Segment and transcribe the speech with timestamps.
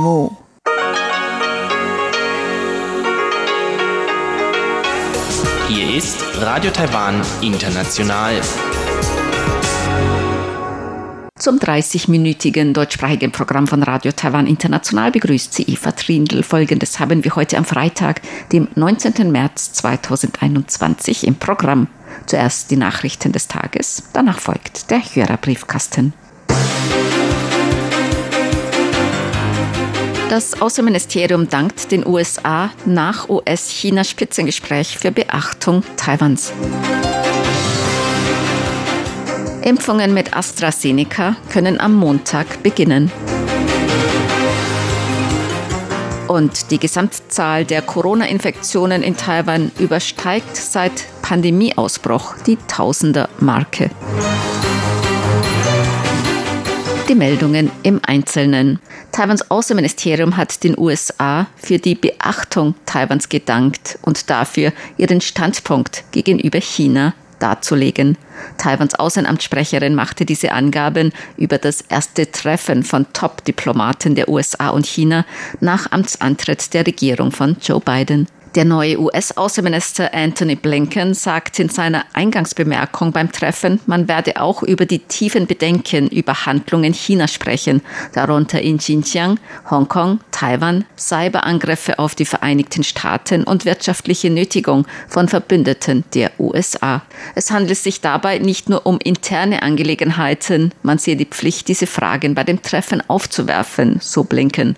[0.00, 0.36] 目。
[5.68, 8.40] Hier ist Radio Taiwan International.
[11.36, 16.42] Zum 30-minütigen deutschsprachigen Programm von Radio Taiwan International begrüßt sie Eva Trindl.
[16.42, 18.20] Folgendes haben wir heute am Freitag,
[18.52, 19.30] dem 19.
[19.30, 21.88] März 2021 im Programm.
[22.26, 26.12] Zuerst die Nachrichten des Tages, danach folgt der Hörerbriefkasten.
[30.30, 36.52] Das Außenministerium dankt den USA nach US-China-Spitzengespräch für Beachtung Taiwans.
[39.62, 43.10] Impfungen mit AstraZeneca können am Montag beginnen.
[46.28, 53.90] Und die Gesamtzahl der Corona-Infektionen in Taiwan übersteigt seit Pandemieausbruch die Tausender-Marke.
[57.10, 58.78] Die Meldungen im Einzelnen.
[59.10, 66.60] Taiwans Außenministerium hat den USA für die Beachtung Taiwans gedankt und dafür ihren Standpunkt gegenüber
[66.60, 68.16] China darzulegen.
[68.58, 75.26] Taiwans Außenamtssprecherin machte diese Angaben über das erste Treffen von Top-Diplomaten der USA und China
[75.58, 78.28] nach Amtsantritt der Regierung von Joe Biden.
[78.56, 84.86] Der neue US-Außenminister Anthony Blinken sagt in seiner Eingangsbemerkung beim Treffen, man werde auch über
[84.86, 87.80] die tiefen Bedenken über Handlungen Chinas sprechen,
[88.12, 89.38] darunter in Xinjiang,
[89.70, 97.02] Hongkong, Taiwan, Cyberangriffe auf die Vereinigten Staaten und wirtschaftliche Nötigung von Verbündeten der USA.
[97.36, 102.34] Es handelt sich dabei nicht nur um interne Angelegenheiten, man sehe die Pflicht, diese Fragen
[102.34, 104.74] bei dem Treffen aufzuwerfen, so Blinken.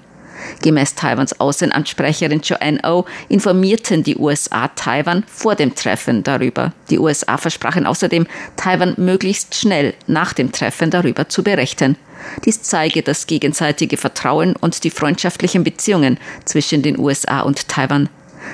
[0.63, 6.73] Gemäß Taiwans Außenamtssprecherin Joanne O informierten die USA Taiwan vor dem Treffen darüber.
[6.91, 8.27] Die USA versprachen außerdem,
[8.57, 11.97] Taiwan möglichst schnell nach dem Treffen darüber zu berichten.
[12.45, 18.09] Dies zeige das gegenseitige Vertrauen und die freundschaftlichen Beziehungen zwischen den USA und Taiwan.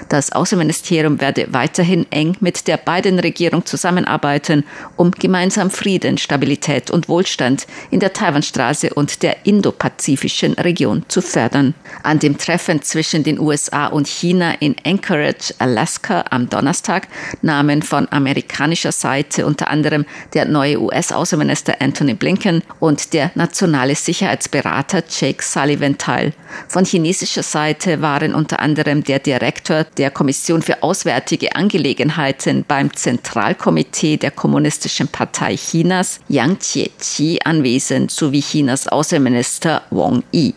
[0.08, 4.64] Das Außenministerium werde weiterhin eng mit der beiden Regierung zusammenarbeiten,
[4.96, 11.74] um gemeinsam Frieden, Stabilität und Wohlstand in der Taiwanstraße und der indopazifischen Region zu fördern.
[12.02, 17.08] An dem Treffen zwischen den USA und China in Anchorage, Alaska am Donnerstag
[17.42, 25.02] nahmen von amerikanischer Seite unter anderem der neue US-Außenminister Anthony Blinken und der nationale Sicherheitsberater
[25.08, 26.33] Jake Sullivan teil.
[26.68, 34.16] Von chinesischer Seite waren unter anderem der Direktor der Kommission für Auswärtige Angelegenheiten beim Zentralkomitee
[34.16, 40.55] der Kommunistischen Partei Chinas, Yang Jieqi, anwesend, sowie Chinas Außenminister Wang Yi.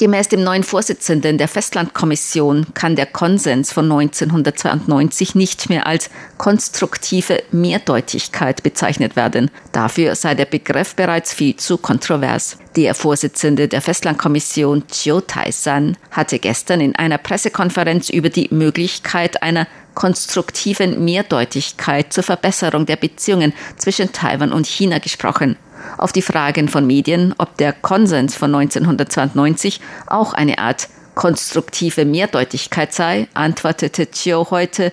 [0.00, 7.42] Gemäß dem neuen Vorsitzenden der Festlandkommission kann der Konsens von 1992 nicht mehr als konstruktive
[7.52, 9.50] Mehrdeutigkeit bezeichnet werden.
[9.72, 12.56] Dafür sei der Begriff bereits viel zu kontrovers.
[12.76, 19.66] Der Vorsitzende der Festlandkommission, Chiu Tai-san, hatte gestern in einer Pressekonferenz über die Möglichkeit einer
[19.92, 25.56] konstruktiven Mehrdeutigkeit zur Verbesserung der Beziehungen zwischen Taiwan und China gesprochen.
[25.98, 32.92] Auf die Fragen von Medien, ob der Konsens von 1992 auch eine Art konstruktive Mehrdeutigkeit
[32.92, 34.92] sei, antwortete Chiu heute,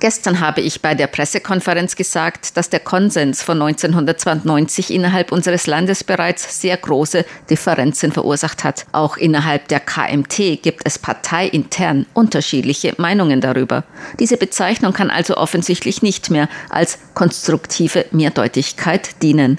[0.00, 6.04] Gestern habe ich bei der Pressekonferenz gesagt, dass der Konsens von 1992 innerhalb unseres Landes
[6.04, 8.86] bereits sehr große Differenzen verursacht hat.
[8.92, 13.84] Auch innerhalb der KMT gibt es parteiintern unterschiedliche Meinungen darüber.
[14.20, 19.58] Diese Bezeichnung kann also offensichtlich nicht mehr als konstruktive Mehrdeutigkeit dienen.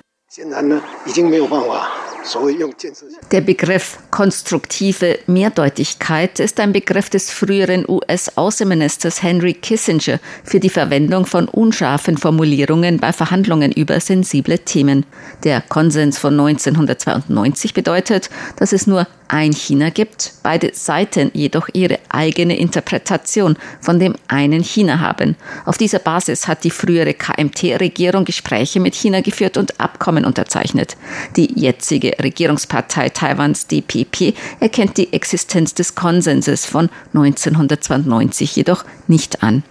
[3.31, 11.25] Der Begriff konstruktive Mehrdeutigkeit ist ein Begriff des früheren US-Außenministers Henry Kissinger für die Verwendung
[11.25, 15.05] von unscharfen Formulierungen bei Verhandlungen über sensible Themen.
[15.43, 21.99] Der Konsens von 1992 bedeutet, dass es nur ein China gibt, beide Seiten jedoch ihre
[22.09, 25.35] eigene Interpretation von dem einen China haben.
[25.65, 30.97] Auf dieser Basis hat die frühere KMT-Regierung Gespräche mit China geführt und Abkommen unterzeichnet.
[31.35, 39.63] Die jetzige Regierungspartei Taiwans DPP erkennt die Existenz des Konsenses von 1992 jedoch nicht an.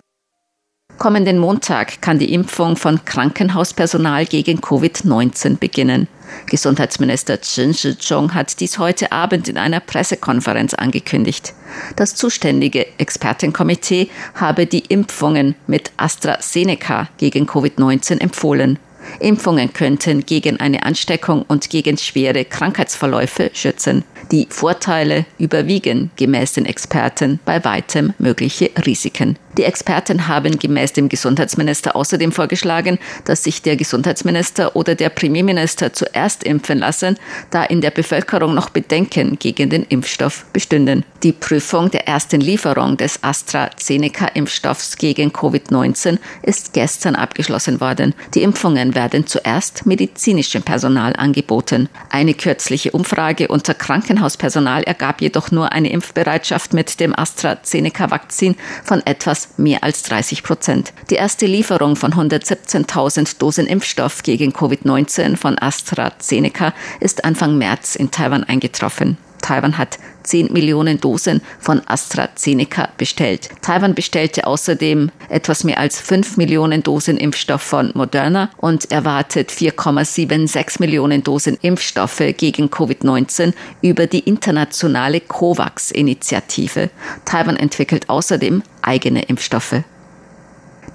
[0.99, 6.09] Kommenden Montag kann die Impfung von Krankenhauspersonal gegen Covid-19 beginnen.
[6.47, 11.55] Gesundheitsminister Chen Shizhong hat dies heute Abend in einer Pressekonferenz angekündigt.
[11.95, 18.81] Das zuständige Expertenkomitee habe die Impfungen mit AstraZeneca gegen Covid-19 empfohlen.
[19.21, 24.05] Impfungen könnten gegen eine Ansteckung und gegen schwere Krankheitsverläufe schützen.
[24.31, 29.39] Die Vorteile überwiegen gemäß den Experten bei weitem mögliche Risiken.
[29.59, 35.93] Die Experten haben gemäß dem Gesundheitsminister außerdem vorgeschlagen, dass sich der Gesundheitsminister oder der Premierminister
[35.93, 37.19] zuerst impfen lassen,
[37.51, 41.05] da in der Bevölkerung noch Bedenken gegen den Impfstoff bestünden.
[41.25, 48.15] Die Prüfung der ersten Lieferung des AstraZeneca-Impfstoffs gegen Covid-19 ist gestern abgeschlossen worden.
[48.35, 51.89] Die Impfungen werden zuerst medizinischem Personal angeboten.
[52.11, 53.75] Eine kürzliche Umfrage unter
[54.09, 60.95] Krankenhauspersonal ergab jedoch nur eine Impfbereitschaft mit dem AstraZeneca-Vakzin von etwas mehr als 30 Prozent.
[61.11, 68.11] Die erste Lieferung von 117.000 Dosen Impfstoff gegen Covid-19 von AstraZeneca ist Anfang März in
[68.11, 69.19] Taiwan eingetroffen.
[69.41, 73.49] Taiwan hat 10 Millionen Dosen von AstraZeneca bestellt.
[73.63, 80.81] Taiwan bestellte außerdem etwas mehr als 5 Millionen Dosen Impfstoff von Moderna und erwartet 4,76
[80.81, 86.91] Millionen Dosen Impfstoffe gegen Covid-19 über die internationale COVAX-Initiative.
[87.25, 89.83] Taiwan entwickelt außerdem eigene Impfstoffe.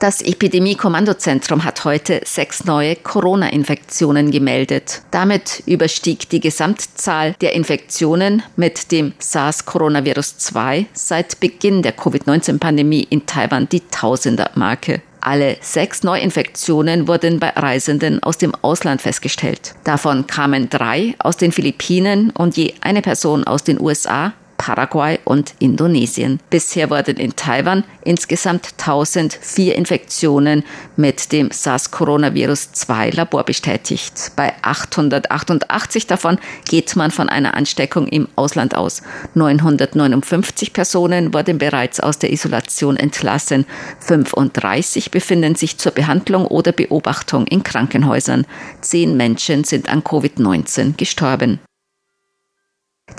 [0.04, 5.02] Das Epidemie-Kommandozentrum hat heute sechs neue Corona-Infektionen gemeldet.
[5.12, 13.70] Damit überstieg die Gesamtzahl der Infektionen mit dem SARS-Coronavirus-2 seit Beginn der Covid-19-Pandemie in Taiwan
[13.70, 15.02] die Tausender-Marke.
[15.22, 19.74] Alle sechs Neuinfektionen wurden bei Reisenden aus dem Ausland festgestellt.
[19.86, 25.56] Davon kamen drei aus den Philippinen und je eine Person aus den USA Paraguay und
[25.60, 26.40] Indonesien.
[26.50, 30.64] Bisher wurden in Taiwan insgesamt 1004 Infektionen
[30.96, 34.32] mit dem SARS-Coronavirus-2 Labor bestätigt.
[34.38, 36.40] Bei 888 davon
[36.70, 39.02] geht man von einer Ansteckung im Ausland aus.
[39.34, 43.66] 959 Personen wurden bereits aus der Isolation entlassen.
[44.00, 48.46] 35 befinden sich zur Behandlung oder Beobachtung in Krankenhäusern.
[48.80, 51.60] Zehn Menschen sind an Covid-19 gestorben.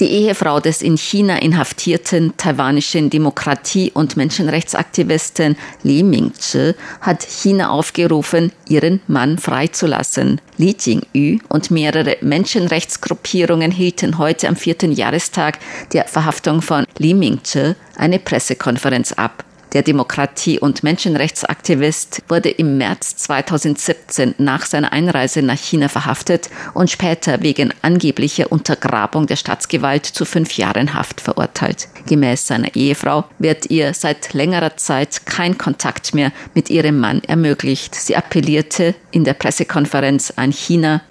[0.00, 8.50] Die Ehefrau des in China inhaftierten taiwanischen Demokratie- und Menschenrechtsaktivisten Li Mingzhi hat China aufgerufen,
[8.68, 10.40] ihren Mann freizulassen.
[10.56, 15.58] Li Jingyu und mehrere Menschenrechtsgruppierungen hielten heute am vierten Jahrestag
[15.92, 19.44] der Verhaftung von Li Mingzhi eine Pressekonferenz ab.
[19.74, 26.90] Der Demokratie- und Menschenrechtsaktivist wurde im März 2017 nach seiner Einreise nach China verhaftet und
[26.90, 31.88] später wegen angeblicher Untergrabung der Staatsgewalt zu fünf Jahren Haft verurteilt.
[32.06, 37.96] Gemäß seiner Ehefrau wird ihr seit längerer Zeit kein Kontakt mehr mit ihrem Mann ermöglicht.
[37.96, 41.02] Sie appellierte in der Pressekonferenz an China.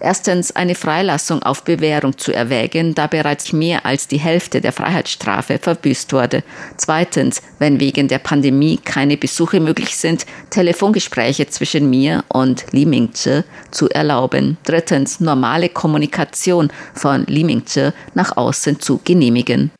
[0.00, 5.58] Erstens eine Freilassung auf Bewährung zu erwägen, da bereits mehr als die Hälfte der Freiheitsstrafe
[5.58, 6.42] verbüßt wurde.
[6.76, 13.42] Zweitens, wenn wegen der Pandemie keine Besuche möglich sind, Telefongespräche zwischen mir und Li Mingzhi
[13.70, 14.58] zu erlauben.
[14.64, 19.70] Drittens, normale Kommunikation von Li Mingzhi nach außen zu genehmigen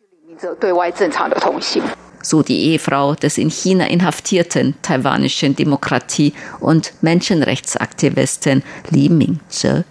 [2.23, 9.85] so die Ehefrau des in China inhaftierten taiwanischen Demokratie- und Menschenrechtsaktivisten Li Mingzhi.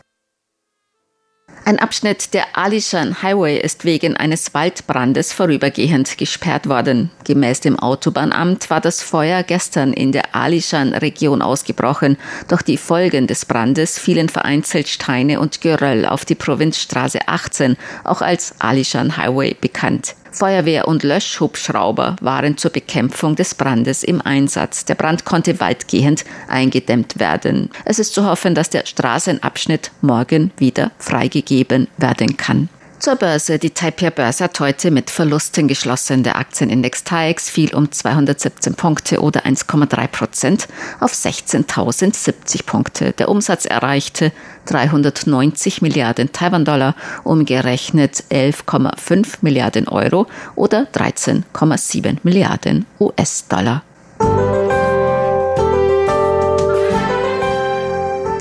[1.68, 7.12] Ein Abschnitt der Alishan Highway ist wegen eines Waldbrandes vorübergehend gesperrt worden.
[7.26, 12.16] Gemäß dem Autobahnamt war das Feuer gestern in der Alishan-Region ausgebrochen.
[12.48, 17.76] Doch die Folgen des Brandes fielen vereinzelt Steine und Geröll auf die Provinzstraße 18,
[18.06, 20.16] auch als Alishan Highway bekannt.
[20.32, 24.86] Feuerwehr und Löschhubschrauber waren zur Bekämpfung des Brandes im Einsatz.
[24.86, 27.70] Der Brand konnte weitgehend eingedämmt werden.
[27.86, 32.70] Es ist zu hoffen, dass der Straßenabschnitt morgen wieder freigegeben werden kann.
[33.00, 33.60] Zur Börse.
[33.60, 36.24] Die Taipei-Börse hat heute mit Verlusten geschlossen.
[36.24, 40.68] Der Aktienindex TAIEX fiel um 217 Punkte oder 1,3 Prozent
[41.00, 43.12] auf 16.070 Punkte.
[43.14, 44.32] Der Umsatz erreichte
[44.66, 53.84] 390 Milliarden Taiwan-Dollar, umgerechnet 11,5 Milliarden Euro oder 13,7 Milliarden US-Dollar.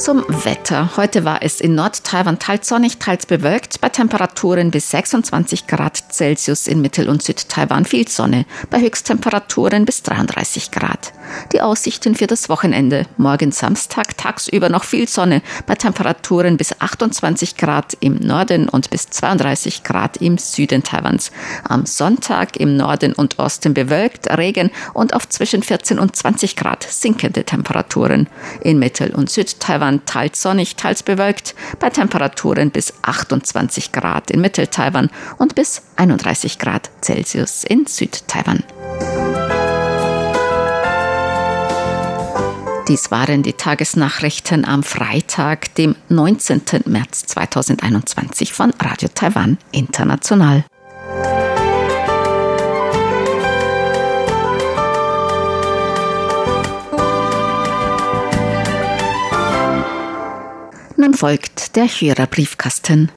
[0.07, 0.97] Zum Wetter.
[0.97, 6.69] Heute war es in Nord-Taiwan teils sonnig, teils bewölkt, bei Temperaturen bis 26 Grad Celsius
[6.69, 11.13] in Mittel- und Südtaiwan viel Sonne, bei Höchsttemperaturen bis 33 Grad.
[11.53, 13.07] Die Aussichten für das Wochenende.
[13.17, 19.11] Morgen Samstag tagsüber noch viel Sonne, bei Temperaturen bis 28 Grad im Norden und bis
[19.11, 21.33] 32 Grad im Süden Taiwans.
[21.65, 26.85] Am Sonntag im Norden und Osten bewölkt, Regen und auf zwischen 14 und 20 Grad
[26.85, 28.29] sinkende Temperaturen.
[28.61, 34.41] In Mittel- und Südtaiwan Taiwan teils sonnig, teils bewölkt, bei Temperaturen bis 28 Grad in
[34.41, 38.63] Mittel-Taiwan und bis 31 Grad Celsius in Süd-Taiwan.
[42.89, 46.63] Dies waren die Tagesnachrichten am Freitag, dem 19.
[46.87, 50.65] März 2021 von Radio Taiwan International.
[61.15, 63.11] Folgt der Hörerbriefkasten.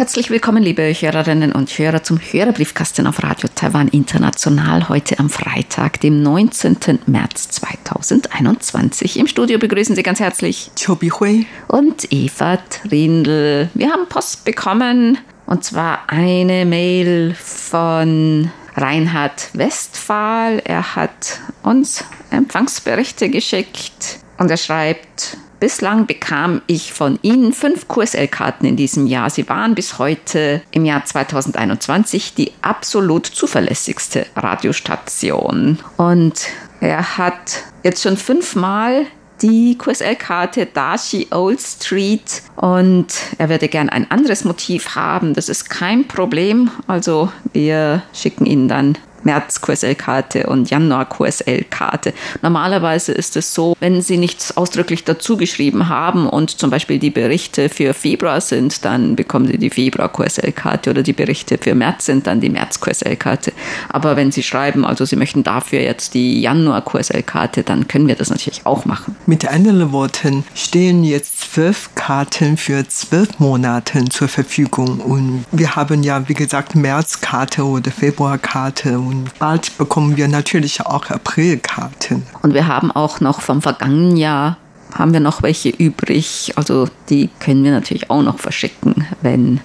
[0.00, 6.00] Herzlich willkommen, liebe Hörerinnen und Hörer, zum Hörerbriefkasten auf Radio Taiwan International heute am Freitag,
[6.00, 7.00] dem 19.
[7.04, 9.18] März 2021.
[9.18, 13.68] Im Studio begrüßen Sie ganz herzlich Chobi Hui und Eva Trindl.
[13.74, 20.62] Wir haben Post bekommen und zwar eine Mail von Reinhard Westphal.
[20.64, 28.64] Er hat uns Empfangsberichte geschickt und er schreibt, Bislang bekam ich von Ihnen fünf QSL-Karten
[28.64, 29.28] in diesem Jahr.
[29.28, 35.78] Sie waren bis heute im Jahr 2021 die absolut zuverlässigste Radiostation.
[35.98, 36.46] Und
[36.80, 39.04] er hat jetzt schon fünfmal
[39.42, 45.34] die QSL-Karte Dashi Old Street und er würde gern ein anderes Motiv haben.
[45.34, 46.70] Das ist kein Problem.
[46.86, 52.12] Also wir schicken Ihnen dann März-QSL-Karte und Januar-QSL-Karte.
[52.42, 57.10] Normalerweise ist es so, wenn Sie nichts ausdrücklich dazu geschrieben haben und zum Beispiel die
[57.10, 62.26] Berichte für Februar sind, dann bekommen Sie die Februar-QSL-Karte oder die Berichte für März sind
[62.26, 63.52] dann die März-QSL-Karte.
[63.88, 68.30] Aber wenn Sie schreiben, also Sie möchten dafür jetzt die Januar-QSL-Karte, dann können wir das
[68.30, 69.16] natürlich auch machen.
[69.26, 76.02] Mit anderen Worten stehen jetzt zwölf Karten für zwölf Monate zur Verfügung und wir haben
[76.02, 82.22] ja, wie gesagt, März-Karte oder Februar-Karte und bald bekommen wir natürlich auch Aprilkarten.
[82.42, 84.56] Und wir haben auch noch vom vergangenen Jahr
[84.94, 86.52] haben wir noch welche übrig.
[86.56, 89.60] Also die können wir natürlich auch noch verschicken, wenn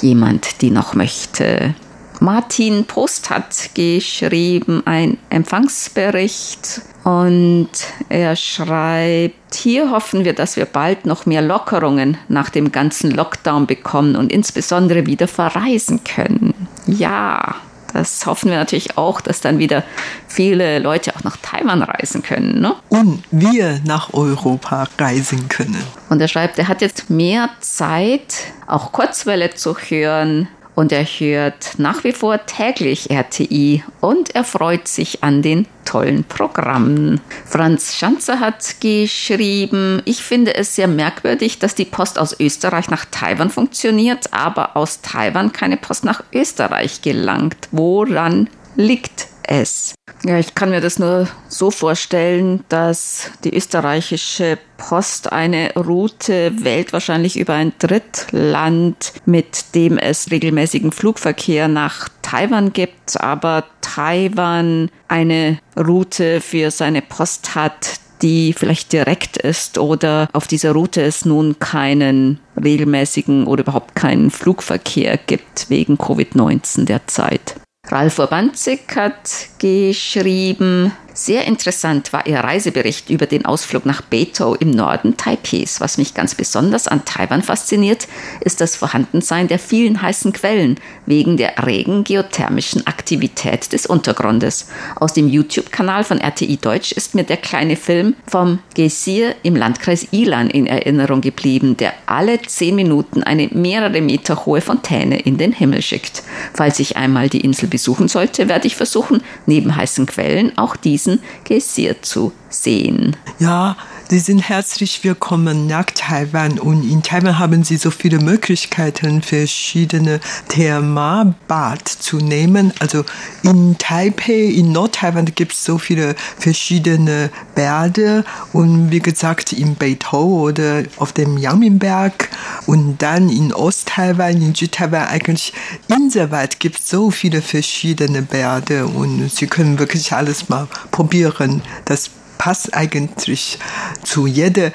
[0.00, 1.74] jemand die noch möchte.
[2.20, 7.68] Martin Post hat geschrieben ein Empfangsbericht und
[8.08, 13.66] er schreibt, hier hoffen wir, dass wir bald noch mehr Lockerungen nach dem ganzen Lockdown
[13.66, 16.54] bekommen und insbesondere wieder verreisen können.
[16.86, 17.56] Ja,
[17.94, 19.84] das hoffen wir natürlich auch, dass dann wieder
[20.26, 22.60] viele Leute auch nach Taiwan reisen können.
[22.60, 22.74] Ne?
[22.88, 25.82] Und wir nach Europa reisen können.
[26.10, 28.34] Und er schreibt, er hat jetzt mehr Zeit,
[28.66, 34.88] auch Kurzwelle zu hören und er hört nach wie vor täglich RTI und er freut
[34.88, 37.20] sich an den tollen Programmen.
[37.44, 43.04] Franz Schanzer hat geschrieben, ich finde es sehr merkwürdig, dass die Post aus Österreich nach
[43.10, 47.68] Taiwan funktioniert, aber aus Taiwan keine Post nach Österreich gelangt.
[47.70, 49.94] Woran liegt es.
[50.24, 56.92] Ja, ich kann mir das nur so vorstellen, dass die österreichische Post eine Route wählt,
[56.92, 65.58] wahrscheinlich über ein Drittland, mit dem es regelmäßigen Flugverkehr nach Taiwan gibt, aber Taiwan eine
[65.76, 71.58] Route für seine Post hat, die vielleicht direkt ist oder auf dieser Route es nun
[71.58, 77.56] keinen regelmäßigen oder überhaupt keinen Flugverkehr gibt wegen Covid-19 derzeit.
[77.86, 84.72] Ralf Urbanzig hat geschrieben, sehr interessant war Ihr Reisebericht über den Ausflug nach Beito im
[84.72, 85.80] Norden Taipehs.
[85.80, 88.08] Was mich ganz besonders an Taiwan fasziniert,
[88.40, 94.66] ist das Vorhandensein der vielen heißen Quellen wegen der regen geothermischen Aktivität des Untergrundes.
[94.96, 100.08] Aus dem YouTube-Kanal von RTI Deutsch ist mir der kleine Film vom Geysir im Landkreis
[100.10, 105.52] Ilan in Erinnerung geblieben, der alle zehn Minuten eine mehrere Meter hohe Fontäne in den
[105.52, 106.24] Himmel schickt.
[106.52, 111.03] Falls ich einmal die Insel besuchen sollte, werde ich versuchen, neben heißen Quellen auch diese
[111.04, 113.16] diesen Geysir zu sehen.
[113.38, 119.22] Ja, Sie sind herzlich willkommen nach Taiwan und in Taiwan haben Sie so viele Möglichkeiten,
[119.22, 122.74] verschiedene Thermalbad zu nehmen.
[122.80, 123.04] Also
[123.42, 130.48] in Taipei, in Nord-Taiwan gibt es so viele verschiedene Bäder und wie gesagt in Beitou
[130.48, 132.28] oder auf dem Yangminberg
[132.66, 135.54] und dann in Ost-Taiwan, in Südtaiwan eigentlich
[135.88, 141.62] inselweit gibt es so viele verschiedene Bäder und Sie können wirklich alles mal probieren.
[141.86, 142.10] Das
[142.44, 143.58] passt eigentlich
[144.02, 144.70] zu jeder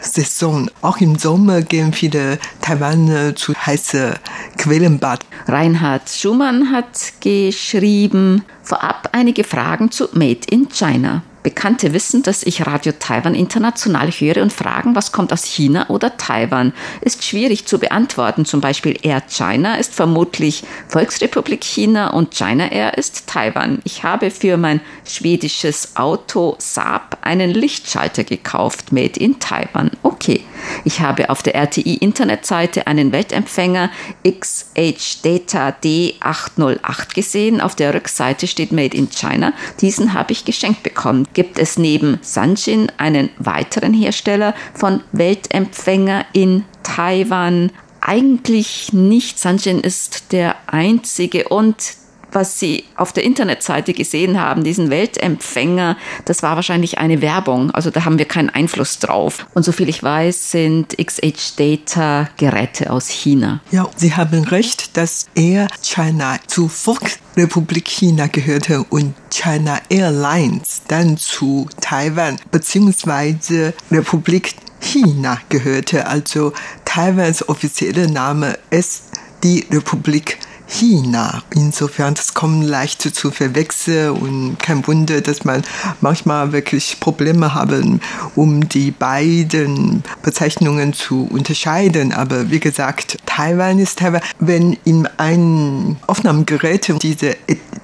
[0.00, 0.68] Saison.
[0.80, 4.14] Auch im Sommer gehen viele Taiwaner zu heißen
[4.58, 5.24] Quellenbad.
[5.46, 11.22] Reinhard Schumann hat geschrieben, vorab einige Fragen zu Made in China.
[11.42, 16.16] Bekannte wissen, dass ich Radio Taiwan international höre und fragen, was kommt aus China oder
[16.16, 16.72] Taiwan.
[17.00, 18.44] Ist schwierig zu beantworten.
[18.44, 23.80] Zum Beispiel Air China ist vermutlich Volksrepublik China und China Air ist Taiwan.
[23.84, 29.90] Ich habe für mein schwedisches Auto Saab einen Lichtschalter gekauft, made in Taiwan.
[30.02, 30.44] Okay.
[30.84, 33.90] Ich habe auf der RTI Internetseite einen Weltempfänger
[34.24, 37.60] XH Data D808 gesehen.
[37.60, 39.52] Auf der Rückseite steht Made in China.
[39.80, 46.64] Diesen habe ich geschenkt bekommen gibt es neben Sanjin einen weiteren Hersteller von Weltempfänger in
[46.82, 47.70] Taiwan.
[48.00, 49.38] Eigentlich nicht.
[49.38, 52.01] Sanjin ist der einzige und
[52.32, 57.70] was Sie auf der Internetseite gesehen haben, diesen Weltempfänger, das war wahrscheinlich eine Werbung.
[57.70, 59.46] Also da haben wir keinen Einfluss drauf.
[59.54, 63.60] Und soviel ich weiß, sind XH-Data Geräte aus China.
[63.70, 71.16] Ja, Sie haben recht, dass Air China zu Volksrepublik China gehörte und China Airlines dann
[71.16, 73.72] zu Taiwan bzw.
[73.90, 76.06] Republik China gehörte.
[76.06, 76.52] Also
[76.84, 79.04] Taiwans offizieller Name ist
[79.42, 80.51] die Republik China.
[80.66, 81.42] China.
[81.54, 85.62] Insofern, das kommt leicht zu verwechseln und kein Wunder, dass man
[86.00, 88.00] manchmal wirklich Probleme haben,
[88.34, 92.12] um die beiden Bezeichnungen zu unterscheiden.
[92.12, 94.22] Aber wie gesagt, Taiwan ist Taiwan.
[94.38, 97.36] Wenn in einem Aufnahmegerät diese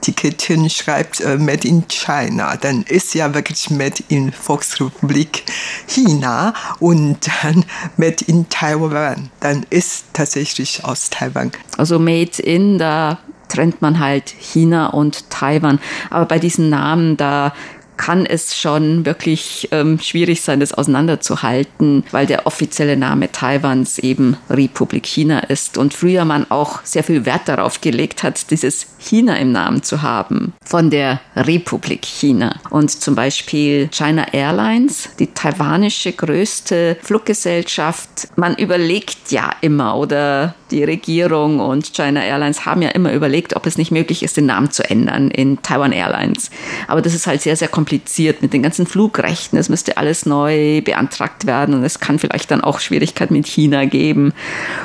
[0.09, 5.45] Etiketten schreibt uh, Made in China, dann ist ja wirklich Made in Volksrepublik
[5.87, 7.65] China und dann
[7.97, 11.53] Made in Taiwan, dann ist tatsächlich aus Taiwan.
[11.77, 15.81] Also Made in da trennt man halt China und Taiwan.
[16.11, 17.55] Aber bei diesen Namen, da
[17.99, 24.39] kann es schon wirklich ähm, schwierig sein, das auseinanderzuhalten, weil der offizielle Name Taiwans eben
[24.49, 29.37] Republik China ist und früher man auch sehr viel Wert darauf gelegt hat, dieses China
[29.37, 32.57] im Namen zu haben von der Republik China.
[32.71, 40.85] Und zum Beispiel China Airlines, die taiwanische größte Fluggesellschaft, man überlegt ja immer oder die
[40.85, 44.71] Regierung und China Airlines haben ja immer überlegt, ob es nicht möglich ist, den Namen
[44.71, 46.51] zu ändern in Taiwan Airlines.
[46.87, 49.59] Aber das ist halt sehr, sehr kompliziert mit den ganzen Flugrechten.
[49.59, 53.85] Es müsste alles neu beantragt werden und es kann vielleicht dann auch Schwierigkeiten mit China
[53.85, 54.33] geben.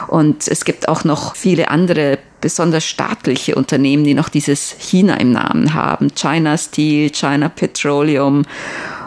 [0.07, 5.31] Und es gibt auch noch viele andere besonders staatliche Unternehmen, die noch dieses China im
[5.31, 6.13] Namen haben.
[6.13, 8.43] China Steel, China Petroleum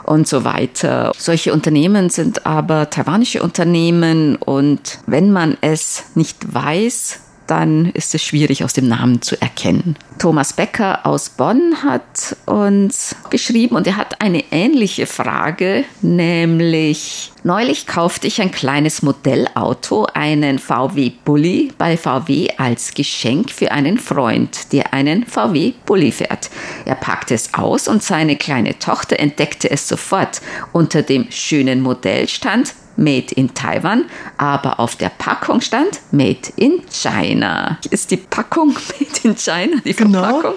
[0.04, 1.12] und so weiter.
[1.18, 8.22] Solche Unternehmen sind aber taiwanische Unternehmen und wenn man es nicht weiß, dann ist es
[8.22, 9.96] schwierig aus dem Namen zu erkennen.
[10.18, 17.87] Thomas Becker aus Bonn hat uns geschrieben und er hat eine ähnliche Frage, nämlich neulich
[17.87, 24.72] kaufte ich ein kleines Modellauto, einen VW Bulli bei VW als Geschenk für einen Freund,
[24.72, 26.50] der einen VW Bulli fährt.
[26.85, 30.40] Er packte es aus und seine kleine Tochter entdeckte es sofort.
[30.72, 34.04] Unter dem schönen Modell stand Made in Taiwan,
[34.37, 37.78] aber auf der Packung stand Made in China.
[37.90, 40.22] Ist die Packung Made in China, die genau.
[40.22, 40.54] Verpackung?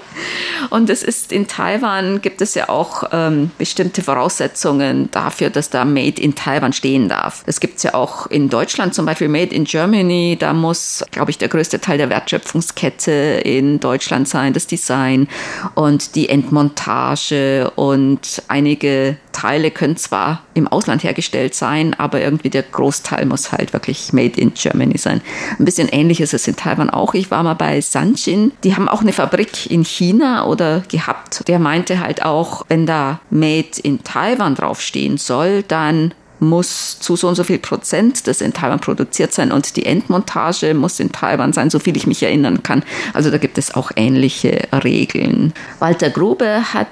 [0.70, 5.84] Und es ist in Taiwan gibt es ja auch ähm, bestimmte Voraussetzungen dafür, dass da
[5.84, 7.42] Made in Taiwan stehen darf.
[7.46, 10.36] Das gibt es ja auch in Deutschland, zum Beispiel Made in Germany.
[10.38, 13.12] Da muss, glaube ich, der größte Teil der Wertschöpfungskette
[13.44, 15.28] in Deutschland sein, das Design
[15.74, 22.62] und die Endmontage und einige Teile können zwar im Ausland hergestellt sein, aber irgendwie der
[22.62, 25.20] Großteil muss halt wirklich made in Germany sein.
[25.58, 27.14] Ein bisschen ähnlich ist es in Taiwan auch.
[27.14, 28.52] Ich war mal bei Sanjin.
[28.64, 31.46] Die haben auch eine Fabrik in China oder gehabt.
[31.48, 37.28] Der meinte halt auch, wenn da made in Taiwan draufstehen soll, dann muss zu so
[37.28, 41.52] und so viel Prozent das in Taiwan produziert sein und die Endmontage muss in Taiwan
[41.52, 42.82] sein, so viel ich mich erinnern kann.
[43.12, 45.52] Also da gibt es auch ähnliche Regeln.
[45.78, 46.88] Walter Grube hat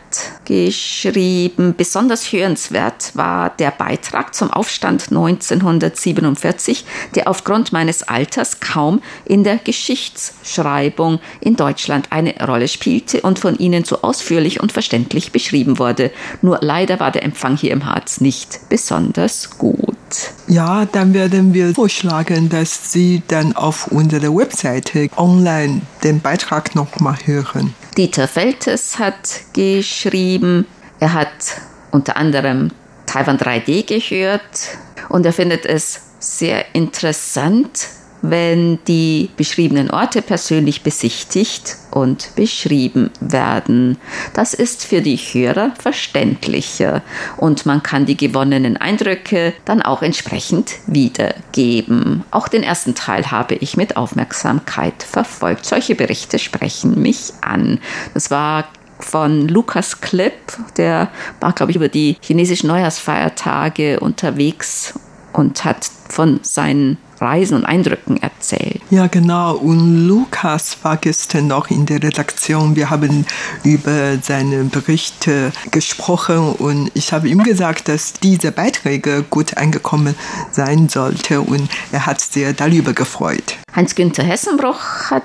[0.48, 9.44] geschrieben, besonders hörenswert war der Beitrag zum Aufstand 1947, der aufgrund meines Alters kaum in
[9.44, 15.78] der Geschichtsschreibung in Deutschland eine Rolle spielte und von Ihnen so ausführlich und verständlich beschrieben
[15.78, 16.10] wurde.
[16.40, 19.97] Nur leider war der Empfang hier im Harz nicht besonders gut.
[20.46, 27.16] Ja, dann werden wir vorschlagen, dass Sie dann auf unserer Webseite online den Beitrag nochmal
[27.24, 27.74] hören.
[27.96, 30.66] Dieter Feltes hat geschrieben,
[31.00, 32.70] er hat unter anderem
[33.06, 34.78] Taiwan 3D gehört.
[35.08, 37.88] Und er findet es sehr interessant,
[38.22, 43.98] wenn die beschriebenen Orte persönlich besichtigt und beschrieben werden.
[44.34, 47.02] Das ist für die Hörer verständlicher
[47.36, 52.24] und man kann die gewonnenen Eindrücke dann auch entsprechend wiedergeben.
[52.30, 55.64] Auch den ersten Teil habe ich mit Aufmerksamkeit verfolgt.
[55.64, 57.80] Solche Berichte sprechen mich an.
[58.14, 58.68] Das war
[59.00, 60.34] von Lukas Klipp.
[60.76, 61.08] Der
[61.40, 64.94] war, glaube ich, über die chinesischen Neujahrsfeiertage unterwegs
[65.38, 68.80] und hat von seinen Reisen und Eindrücken erzählt.
[68.90, 69.56] Ja, genau.
[69.56, 72.74] Und Lukas war gestern noch in der Redaktion.
[72.76, 73.24] Wir haben
[73.64, 80.14] über seine Berichte gesprochen und ich habe ihm gesagt, dass diese Beiträge gut angekommen
[80.50, 83.56] sein sollte und er hat sehr darüber gefreut.
[83.74, 85.22] Heinz-Günther Hessenbruch hat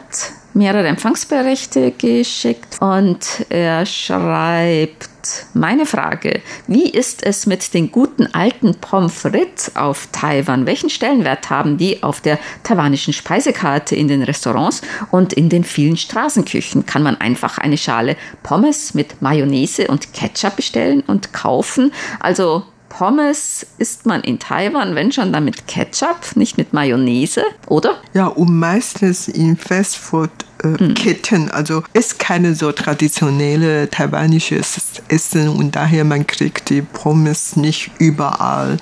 [0.53, 5.09] mehrere Empfangsberichte geschickt und er schreibt,
[5.53, 10.65] meine Frage, wie ist es mit den guten alten Pommes frites auf Taiwan?
[10.65, 15.97] Welchen Stellenwert haben die auf der taiwanischen Speisekarte in den Restaurants und in den vielen
[15.97, 16.85] Straßenküchen?
[16.85, 21.93] Kann man einfach eine Schale Pommes mit Mayonnaise und Ketchup bestellen und kaufen?
[22.19, 22.63] Also
[22.93, 27.95] Pommes isst man in Taiwan, wenn schon dann mit Ketchup, nicht mit Mayonnaise, oder?
[28.13, 30.29] Ja, und meistens in Fastfood
[30.95, 31.51] Ketten.
[31.51, 34.61] Also ist keine so traditionelle taiwanische
[35.09, 38.77] Essen und daher man kriegt die Pommes nicht überall.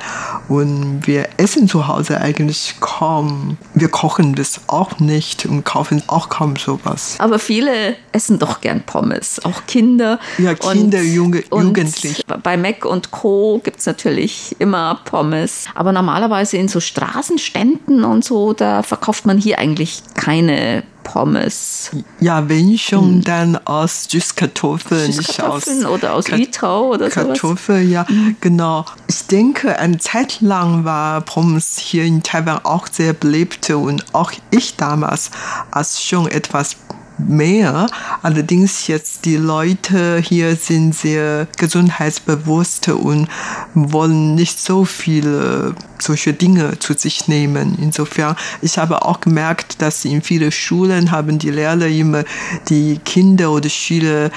[0.48, 3.58] Und wir essen zu Hause eigentlich kaum.
[3.74, 7.16] Wir kochen das auch nicht und kaufen auch kaum sowas.
[7.18, 10.20] Aber viele essen doch gern Pommes, auch Kinder.
[10.38, 12.24] Ja, Kinder, und, Junge, Jugendliche.
[12.44, 13.60] Bei Mac und Co.
[13.64, 15.66] gibt es natürlich immer Pommes.
[15.74, 21.92] Aber normalerweise in so Straßenständen und so, da verkauft man hier eigentlich keine Pommes.
[22.20, 23.24] Ja, wenn schon, hm.
[23.24, 27.16] dann aus Süßkartoffeln, nicht aus oder aus Litau oder so.
[27.16, 28.38] Kartoffel, ja, hm.
[28.42, 28.86] genau.
[29.08, 34.32] Ich denke, eine Zeit lang war Pommes hier in Taiwan auch sehr beliebt und auch
[34.52, 35.32] ich damals
[35.72, 36.78] als schon etwas
[37.28, 37.88] mehr.
[38.22, 43.28] Allerdings jetzt die Leute hier sind sehr gesundheitsbewusst und
[43.74, 47.78] wollen nicht so viele solche Dinge zu sich nehmen.
[47.82, 52.24] Insofern, ich habe auch gemerkt, dass in vielen Schulen haben die Lehrer immer
[52.70, 54.32] die Kinder oder Schüler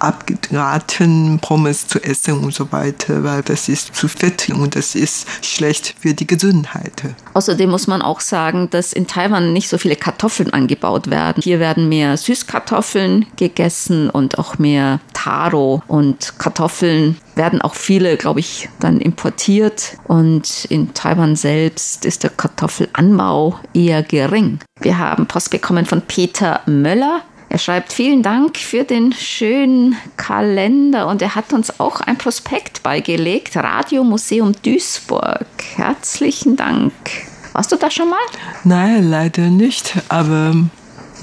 [0.00, 5.26] abgeraten, Pommes zu essen und so weiter, weil das ist zu fett und das ist
[5.44, 7.02] schlecht für die Gesundheit.
[7.34, 11.42] Außerdem muss man auch sagen, dass in Taiwan nicht so viele Kartoffeln angebaut werden.
[11.42, 18.40] Hier werden mehr Süßkartoffeln gegessen und auch mehr Taro und Kartoffeln werden auch viele, glaube
[18.40, 19.96] ich, dann importiert.
[20.06, 24.58] Und in Taiwan selbst ist der Kartoffelanbau eher gering.
[24.80, 27.22] Wir haben Post bekommen von Peter Möller.
[27.50, 32.82] Er schreibt vielen Dank für den schönen Kalender und er hat uns auch ein Prospekt
[32.82, 35.46] beigelegt, Radiomuseum Duisburg.
[35.76, 36.92] Herzlichen Dank.
[37.54, 38.18] Warst du da schon mal?
[38.64, 40.54] Nein, leider nicht, aber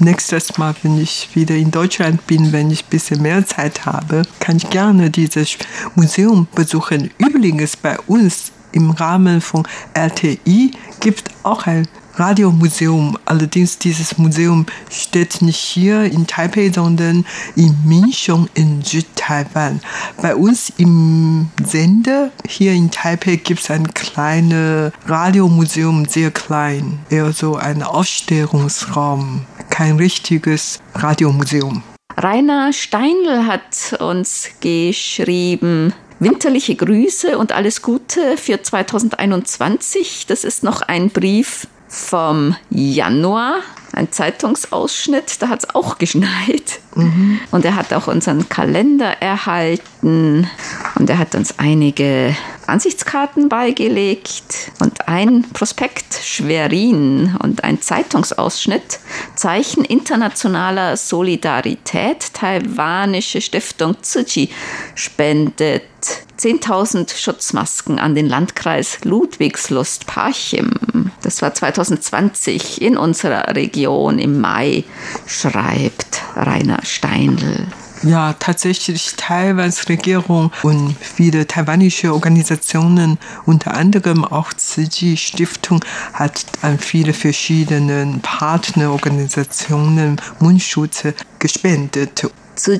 [0.00, 4.22] nächstes Mal, wenn ich wieder in Deutschland bin, wenn ich ein bisschen mehr Zeit habe,
[4.40, 5.56] kann ich gerne dieses
[5.94, 7.10] Museum besuchen.
[7.18, 11.86] Übrigens bei uns im Rahmen von RTI gibt auch ein
[12.16, 13.18] Radiomuseum.
[13.26, 19.80] Allerdings dieses Museum steht nicht hier in Taipei, sondern in Minchong in Südtaiwan.
[20.22, 27.32] Bei uns im Sender hier in Taipei gibt es ein kleines Radiomuseum, sehr klein, eher
[27.32, 31.82] so ein Ausstellungsraum, kein richtiges Radiomuseum.
[32.16, 40.24] Rainer Steinl hat uns geschrieben, winterliche Grüße und alles Gute für 2021.
[40.26, 43.56] Das ist noch ein Brief vom Januar,
[43.92, 46.80] ein Zeitungsausschnitt, da hat es auch geschneit.
[46.94, 47.40] Mhm.
[47.50, 50.48] Und er hat auch unseren Kalender erhalten
[50.96, 58.98] und er hat uns einige Ansichtskarten beigelegt und ein Prospekt Schwerin und ein Zeitungsausschnitt
[59.36, 62.34] Zeichen internationaler Solidarität.
[62.34, 64.50] Taiwanische Stiftung Tsuchi
[64.94, 65.84] spendet
[66.38, 71.10] 10.000 Schutzmasken an den Landkreis Ludwigslust-Parchim.
[71.22, 74.84] Das war 2020 in unserer Region im Mai,
[75.26, 77.66] schreibt Rainer Steindl.
[78.02, 84.84] Ja, tatsächlich Taiwans Regierung und viele taiwanische Organisationen, unter anderem auch Tzu
[85.16, 91.04] Stiftung, hat an viele verschiedene Partnerorganisationen Mundschutz
[91.38, 92.30] gespendet.
[92.56, 92.72] Tzu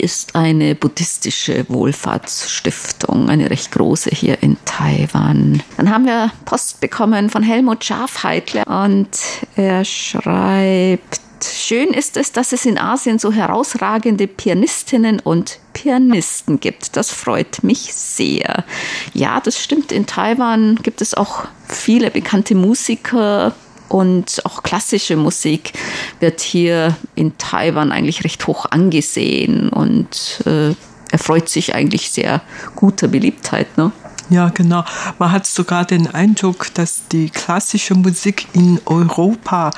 [0.00, 5.62] ist eine buddhistische Wohlfahrtsstiftung, eine recht große hier in Taiwan.
[5.76, 9.08] Dann haben wir Post bekommen von Helmut Schafheitler und
[9.56, 11.20] er schreibt,
[11.52, 16.96] Schön ist es, dass es in Asien so herausragende Pianistinnen und Pianisten gibt.
[16.96, 18.64] Das freut mich sehr.
[19.12, 19.92] Ja, das stimmt.
[19.92, 23.54] In Taiwan gibt es auch viele bekannte Musiker,
[23.88, 25.72] und auch klassische Musik
[26.20, 30.74] wird hier in Taiwan eigentlich recht hoch angesehen und äh,
[31.10, 32.40] erfreut sich eigentlich sehr
[32.74, 33.78] guter Beliebtheit.
[33.78, 33.92] Ne?
[34.30, 34.84] Ja, genau.
[35.18, 39.70] Man hat sogar den Eindruck, dass die klassische Musik in Europa,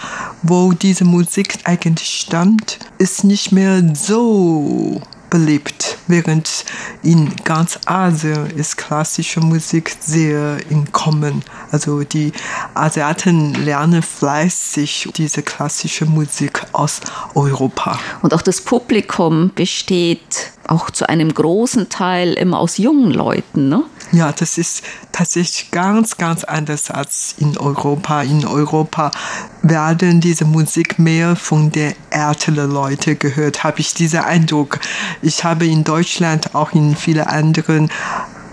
[0.42, 6.64] wo diese Musik eigentlich stammt, ist nicht mehr so beliebt, während
[7.02, 11.42] in ganz Asien ist klassische Musik sehr im Kommen.
[11.70, 12.32] Also die
[12.74, 17.00] Asiaten lernen fleißig diese klassische Musik aus
[17.34, 17.98] Europa.
[18.22, 23.84] Und auch das Publikum besteht auch zu einem großen Teil immer aus jungen Leuten, ne?
[24.12, 28.22] Ja, das ist tatsächlich ganz, ganz anders als in Europa.
[28.22, 29.10] In Europa
[29.62, 34.78] werden diese Musik mehr von den älteren Leuten gehört, habe ich diesen Eindruck.
[35.22, 37.90] Ich habe in Deutschland, auch in vielen anderen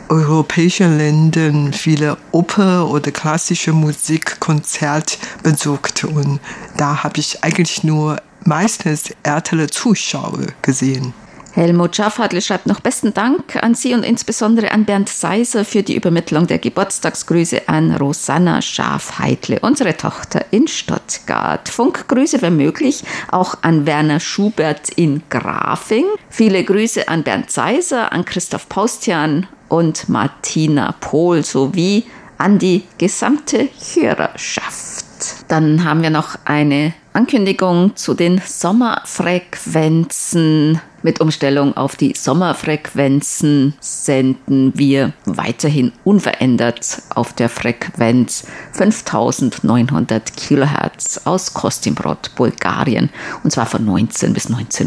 [0.10, 6.40] europäischen Ländern viele Oper- oder klassische Musikkonzerte besucht und
[6.78, 11.14] da habe ich eigentlich nur meistens ältere Zuschauer gesehen.
[11.56, 15.96] Helmut Schafadl schreibt noch besten Dank an Sie und insbesondere an Bernd Seiser für die
[15.96, 21.70] Übermittlung der Geburtstagsgrüße an Rosanna Schafheidle, unsere Tochter in Stuttgart.
[21.70, 26.06] Funkgrüße wenn möglich auch an Werner Schubert in Grafing.
[26.28, 32.06] Viele Grüße an Bernd Seiser, an Christoph Paustian und Martina Pohl sowie
[32.40, 35.06] an die gesamte Hörerschaft.
[35.50, 40.82] Dann haben wir noch eine Ankündigung zu den Sommerfrequenzen.
[41.04, 51.54] Mit Umstellung auf die Sommerfrequenzen senden wir weiterhin unverändert auf der Frequenz 5900 Kilohertz aus
[51.54, 53.10] Kostimbrod, Bulgarien.
[53.44, 54.86] Und zwar von 19 bis 19.30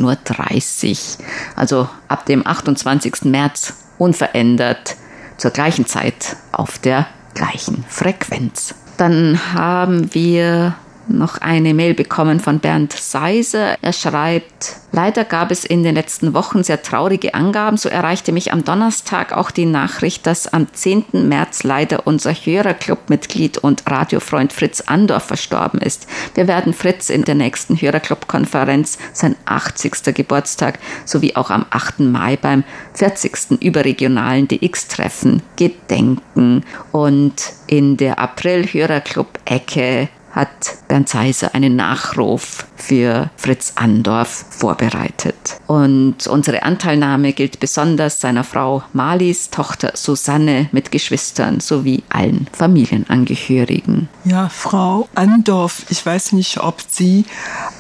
[1.19, 1.25] Uhr.
[1.55, 3.25] Also ab dem 28.
[3.25, 4.97] März unverändert
[5.37, 8.75] zur gleichen Zeit auf der gleichen Frequenz.
[8.97, 10.77] Dann haben wir
[11.09, 13.77] noch eine Mail bekommen von Bernd Seiser.
[13.83, 17.77] Er schreibt, leider gab es in den letzten Wochen sehr traurige Angaben.
[17.77, 21.29] So erreichte mich am Donnerstag auch die Nachricht, dass am 10.
[21.29, 26.07] März leider unser Hörerclub-Mitglied und Radiofreund Fritz Andorf verstorben ist.
[26.35, 30.15] Wir werden Fritz in der nächsten Hörerclub-Konferenz, sein 80.
[30.15, 32.01] Geburtstag, sowie auch am 8.
[32.01, 32.65] Mai beim
[32.95, 33.63] 40.
[33.63, 36.65] überregionalen DX-Treffen gedenken.
[36.93, 37.35] Und
[37.67, 45.35] in der April-Hörerclub-Ecke hat Bernd Seiser einen Nachruf für Fritz Andorf vorbereitet.
[45.67, 54.09] Und unsere Anteilnahme gilt besonders seiner Frau Malis Tochter Susanne mit Geschwistern sowie allen Familienangehörigen.
[54.25, 57.25] Ja, Frau Andorf, ich weiß nicht, ob Sie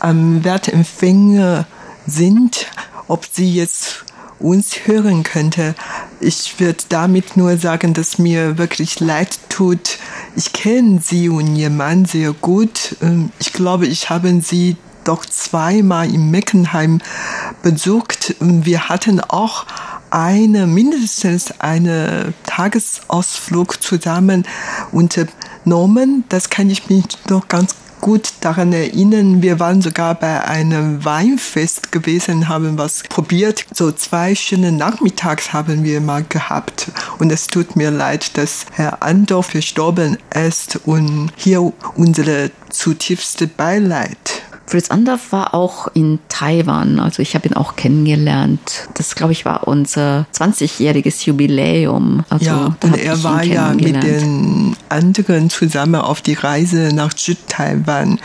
[0.00, 1.66] am ähm, Wertempfänger
[2.06, 2.66] sind,
[3.06, 4.06] ob Sie jetzt
[4.38, 5.74] uns hören könnte.
[6.20, 9.98] Ich würde damit nur sagen, dass mir wirklich leid tut.
[10.34, 12.96] Ich kenne Sie und Ihr Mann sehr gut.
[13.02, 17.00] Ähm, ich glaube, ich habe Sie doch zweimal in Meckenheim
[17.62, 18.34] besucht.
[18.40, 19.66] Wir hatten auch
[20.10, 24.46] eine, mindestens eine Tagesausflug zusammen
[24.92, 26.24] unternommen.
[26.28, 27.74] Das kann ich mich noch ganz
[28.06, 33.66] gut daran erinnern, wir waren sogar bei einem Weinfest gewesen, haben was probiert.
[33.74, 36.92] So zwei schöne Nachmittags haben wir mal gehabt.
[37.18, 44.16] Und es tut mir leid, dass Herr Andorf verstorben ist und hier unsere zutiefste Beileid.
[44.66, 48.88] Fritz Andorf war auch in Taiwan, also ich habe ihn auch kennengelernt.
[48.94, 52.24] Das, glaube ich, war unser 20-jähriges Jubiläum.
[52.28, 58.18] Also, ja, und er war ja mit den anderen zusammen auf die Reise nach Südtaiwan